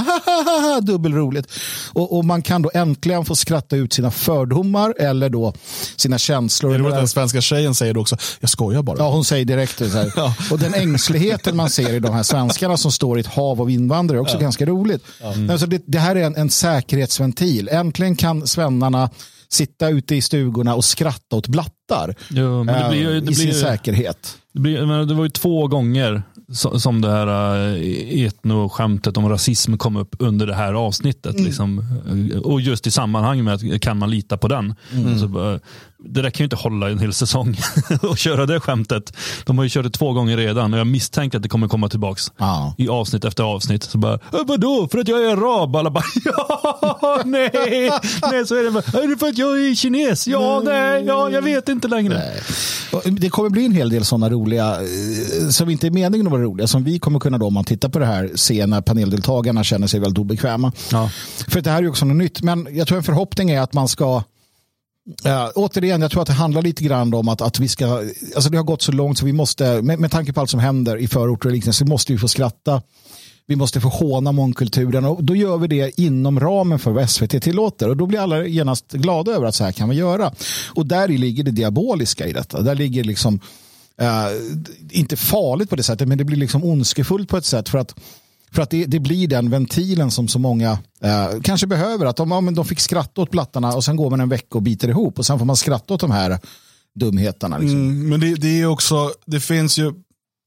[0.82, 1.52] dubbelroligt.
[1.94, 5.54] Och, och man kan då äntligen få skratta ut sina fördomar eller då
[5.96, 6.78] sina känslor.
[6.78, 8.98] Det är den svenska tjejen säger det också, jag skojar bara.
[8.98, 10.14] Ja, hon säger direkt här.
[10.16, 10.36] ja.
[10.52, 13.70] Och den ängsligheten man ser i de här svenskarna som står i ett hav av
[13.70, 14.42] invandrare är också ja.
[14.42, 15.04] ganska roligt.
[15.22, 15.50] Mm.
[15.50, 17.70] Alltså det, det här är en, en säkerhetsventil.
[17.70, 19.10] Äntligen kan svennarna
[19.50, 23.34] sitta ute i stugorna och skratta åt blattar jo, men det blir, det i blir,
[23.34, 24.38] sin säkerhet.
[24.54, 26.24] Det, det var ju två gånger
[26.78, 27.28] som det här
[27.76, 31.34] eh, etno-skämtet om rasism kom upp under det här avsnittet.
[31.34, 31.46] Mm.
[31.46, 31.84] Liksom.
[32.44, 34.76] Och just i sammanhang med att kan man lita på den.
[34.94, 35.20] Mm.
[35.20, 35.60] Så,
[36.00, 37.58] det där kan ju inte hålla en hel säsong
[38.02, 39.18] och köra det skämtet.
[39.46, 41.90] De har ju kört det två gånger redan och jag misstänker att det kommer komma
[41.90, 42.72] tillbaka ah.
[42.78, 43.84] i avsnitt efter avsnitt.
[43.84, 45.76] Så bara, äh, vadå, för att jag är arab?
[45.76, 47.52] Alla bara, ja, nej,
[48.32, 48.72] nej, så är det.
[48.72, 50.28] Bara, är det för att jag är kines?
[50.28, 52.14] Ja, nej, ja, jag vet inte längre.
[52.14, 52.42] Nej.
[53.12, 56.42] Det kommer bli en hel del sådana roliga, eh, som inte är meningen att vara
[56.42, 59.64] roliga, som vi kommer kunna då, om man tittar på det här, se när paneldeltagarna
[59.64, 60.72] känner sig väldigt obekväma.
[60.92, 61.10] Ja.
[61.48, 63.74] För det här är ju också något nytt, men jag tror en förhoppning är att
[63.74, 64.24] man ska
[65.26, 67.86] Uh, återigen, jag tror att det handlar lite grann om att, att vi ska,
[68.36, 70.60] alltså det har gått så långt så vi måste, med, med tanke på allt som
[70.60, 72.82] händer i förorter och liknande, så måste vi få skratta.
[73.50, 77.44] Vi måste få håna mångkulturen och då gör vi det inom ramen för vad SVT
[77.44, 80.32] tillåter och då blir alla genast glada över att så här kan vi göra.
[80.76, 82.62] Och där ligger det diaboliska i detta.
[82.62, 83.40] Där ligger liksom,
[84.90, 87.96] inte farligt på det sättet, men det blir liksom ondskefullt på ett sätt för att
[88.52, 92.06] för att det, det, blir den ventilen som så många eh, kanske behöver.
[92.06, 94.58] Att de, ja, men de fick skratta åt plattarna och sen går man en vecka
[94.58, 96.40] och biter ihop och sen får man skratta åt de här
[96.96, 97.58] dumheterna.
[97.58, 97.80] Liksom.
[97.80, 99.94] Mm, men det, det, är också, det finns ju,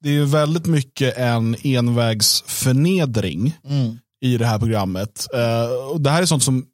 [0.02, 3.98] det är ju väldigt mycket en envägsförnedring mm.
[4.20, 5.26] i det här programmet.
[5.34, 6.66] Uh, och det här är sånt som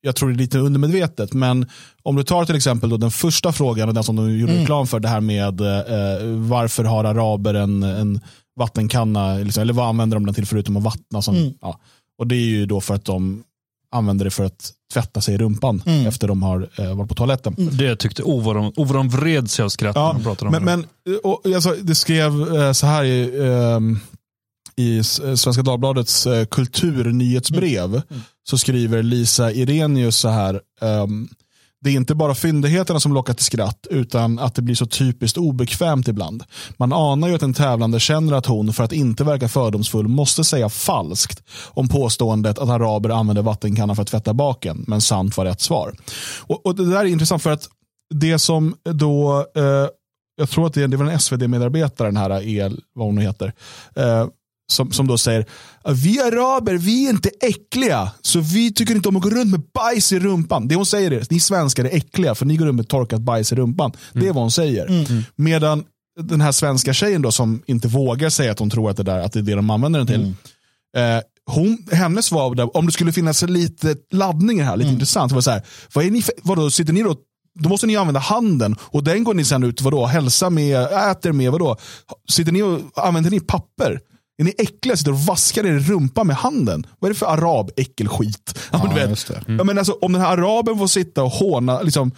[0.00, 1.66] jag tror är lite undermedvetet, men
[2.02, 4.60] om du tar till exempel då den första frågan, den som de gjorde mm.
[4.62, 8.20] reklam för, det här med uh, varför har araber en, en
[8.56, 11.22] vattenkanna, liksom, eller vad använder de den till förutom att vattna?
[11.22, 11.54] Som, mm.
[11.60, 11.80] ja.
[12.18, 13.42] Och det är ju då för att de
[13.90, 16.06] använder det för att tvätta sig i rumpan mm.
[16.06, 17.54] efter de har eh, varit på toaletten.
[17.58, 17.76] Mm.
[17.76, 20.56] Det jag tyckte, vad de, vad de vred sig av skratt ja, när de pratade
[20.56, 20.86] om men, det.
[21.04, 23.80] Men och, alltså, det skrev eh, så här i, eh,
[24.78, 28.02] i Svenska Dagbladets eh, kulturnyhetsbrev, mm.
[28.10, 28.22] mm.
[28.48, 31.28] så skriver Lisa Irenius så här, um,
[31.80, 35.38] det är inte bara fyndigheterna som lockar till skratt, utan att det blir så typiskt
[35.38, 36.44] obekvämt ibland.
[36.76, 40.44] Man anar ju att en tävlande känner att hon, för att inte verka fördomsfull, måste
[40.44, 45.44] säga falskt om påståendet att araber använder vattenkannan för att tvätta baken, men sant var
[45.44, 45.94] rätt svar.
[46.40, 47.68] Och, och Det där är intressant för att
[48.14, 49.88] det som då, eh,
[50.36, 53.52] jag tror att det, det var en SvD-medarbetare, den här El, vad hon heter,
[53.96, 54.26] eh,
[54.72, 55.46] som, som då säger
[55.84, 59.62] vi araber, vi är inte äckliga, så vi tycker inte om att gå runt med
[59.74, 60.68] bajs i rumpan.
[60.68, 63.52] Det hon säger är, ni svenskar är äckliga för ni går runt med torkat bajs
[63.52, 63.92] i rumpan.
[64.12, 64.24] Mm.
[64.24, 64.86] Det är vad hon säger.
[64.86, 65.04] Mm.
[65.04, 65.24] mm.
[65.36, 65.84] Medan
[66.20, 69.18] den här svenska tjejen då som inte vågar säga att hon tror att det, där,
[69.18, 70.34] att det är det de använder den till.
[70.96, 71.16] Mm.
[71.16, 74.94] Eh, hon, hennes svar, om det skulle finnas lite laddningar här, lite mm.
[74.94, 75.32] intressant.
[75.32, 75.62] Var så här,
[75.94, 77.16] vad är ni för, vadå, sitter ni då
[77.60, 81.32] då måste ni använda handen och den går ni sen ut vadå, hälsa med, äter
[81.32, 81.76] med, vadå?
[82.28, 84.00] Sitter ni och, använder ni papper?
[84.38, 86.86] Är ni äckliga sitter och vaskar er rumpa med handen?
[86.98, 88.58] Vad är det för arab äckelskit?
[88.72, 89.30] Ja, ja, vet.
[89.30, 89.58] Mm.
[89.58, 92.12] Ja, men alltså, om den här araben får sitta och håna, liksom,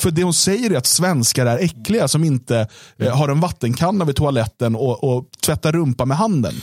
[0.00, 3.12] för det hon säger är att svenskar är äckliga som inte mm.
[3.12, 6.54] har en vattenkanna vid toaletten och, och tvättar rumpa med handen.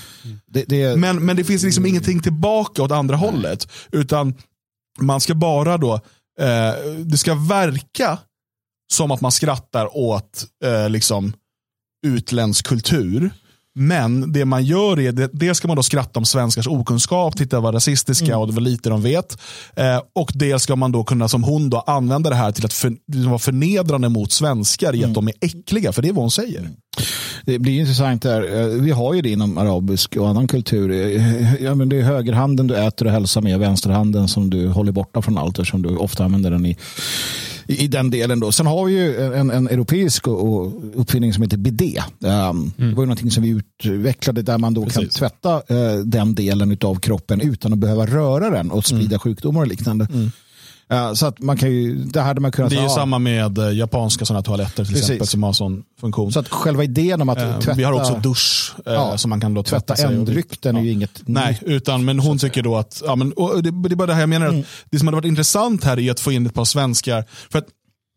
[0.46, 1.90] Det, det, men, men det finns liksom mm.
[1.90, 3.26] ingenting tillbaka åt andra Nej.
[3.26, 3.68] hållet.
[3.92, 4.34] Utan
[5.00, 5.94] man ska bara då,
[6.40, 6.74] eh,
[7.06, 8.18] det ska verka
[8.94, 11.34] som att man skrattar åt eh, liksom,
[12.06, 13.32] utländsk kultur.
[13.80, 17.60] Men det man gör är, det, dels ska man då skratta om svenskars okunskap, titta
[17.60, 18.40] vad rasistiska mm.
[18.40, 19.38] och vad lite de vet.
[19.76, 22.74] Eh, och dels ska man då kunna, som hon, då, använda det här till att
[22.74, 25.14] för, liksom vara förnedrande mot svenskar i att mm.
[25.14, 26.60] de är äckliga, för det är vad hon säger.
[26.60, 26.74] Mm.
[27.46, 28.62] Det blir intressant där.
[28.62, 30.92] Eh, vi har ju det inom arabisk och annan kultur.
[30.92, 34.92] Eh, ja, men det är högerhanden du äter och hälsar med, vänsterhanden som du håller
[34.92, 36.78] borta från allt eftersom du ofta använder den i
[37.68, 38.40] i den delen.
[38.40, 38.52] Då.
[38.52, 40.28] Sen har vi ju en, en europeisk
[40.94, 42.02] uppfinning som heter bidé.
[42.20, 42.72] Um, mm.
[42.76, 44.98] Det var ju någonting som vi utvecklade där man då Precis.
[44.98, 49.20] kan tvätta uh, den delen av kroppen utan att behöva röra den och sprida mm.
[49.20, 50.08] sjukdomar och liknande.
[50.14, 50.32] Mm.
[50.92, 52.96] Eh, Så att man kan ju, det hade man kunnat Det är ju ja.
[52.96, 55.02] samma med eh, japanska sådana toaletter till Precis.
[55.10, 56.32] exempel som har sån funktion.
[56.32, 59.42] Så att själva idén om att Eh, tvätta, vi har också dusch Ja, som man
[59.42, 61.64] kan då tvätta, tvätta ändryck, den är ju inget Nej, nytt.
[61.64, 64.30] utan, men hon tycker då att, ja, men, det, det är bara det här jag
[64.30, 64.60] menar, Mm.
[64.60, 67.26] att det som hade varit intressant här är att få in ett par svenskar.
[67.50, 67.68] För att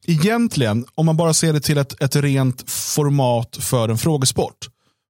[0.06, 4.56] egentligen, om man bara ser det till ett, ett rent format för en frågesport,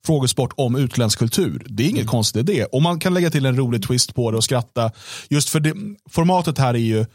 [0.06, 2.08] frågesport om utländsk kultur, det är inget Mm.
[2.10, 2.64] konstigt i det.
[2.64, 4.90] Och man kan lägga till en rolig twist på det och skratta.
[5.28, 5.74] Just för det,
[6.10, 7.06] formatet här är ju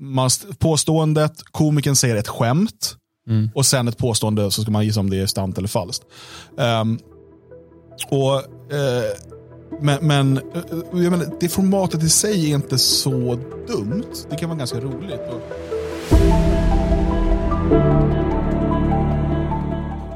[0.00, 2.96] man, st- påståendet, komikern säger ett skämt
[3.54, 6.04] och sen ett påstående så ska man gissa om det är sant eller falskt.
[6.58, 6.98] Ehm,
[8.10, 8.34] och
[8.74, 9.04] eh,
[9.80, 10.42] men, men eh,
[10.92, 14.04] jag menar, det formatet i sig är inte så dumt.
[14.30, 15.20] Det kan vara ganska roligt.
[15.30, 16.49] Och...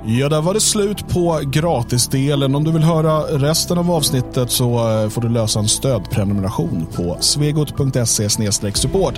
[0.06, 2.54] Ja, där var det slut på gratisdelen.
[2.54, 7.16] Om du vill höra resten av avsnittet så eh, får du lösa en stödprenumeration på
[7.20, 8.28] svegot.se
[8.74, 9.14] support.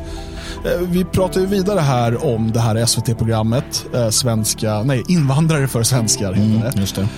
[0.64, 5.83] Eh, Vi pratar ju vidare här om det här SVT-programmet, eh, svenska, nej, invandrare för
[5.83, 6.81] svenskar heter det.
[6.81, 7.09] Just det.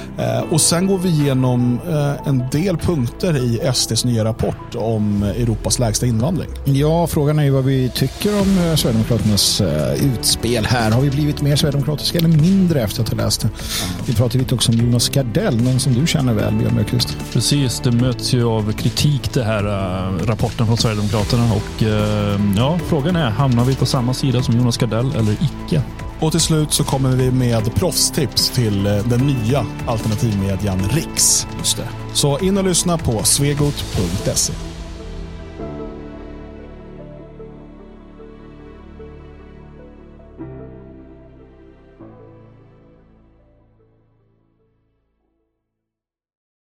[0.51, 1.81] Och sen går vi igenom
[2.27, 6.49] en del punkter i SDs nya rapport om Europas lägsta invandring.
[6.65, 9.63] Ja, frågan är ju vad vi tycker om Sverigedemokraternas
[10.03, 10.91] utspel här.
[10.91, 13.49] Har vi blivit mer sverigedemokratiska eller mindre efter att ha läst det?
[14.07, 17.17] Vi pratar lite också om Jonas Gardell, någon som du känner väl, Björn Björkqvist.
[17.33, 22.79] Precis, det möts ju av kritik det här äh, rapporten från Sverigedemokraterna och äh, ja,
[22.89, 25.83] frågan är, hamnar vi på samma sida som Jonas Gardell eller icke?
[26.21, 31.47] Och till slut så kommer vi med proffstips till eh, den nya alternativmedien Riks.
[31.59, 31.89] Just det.
[32.13, 34.78] Så in och lyssna på svegot.se.